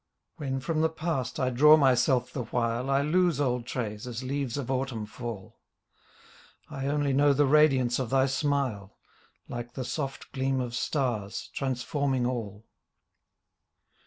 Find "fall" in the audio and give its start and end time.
5.05-5.59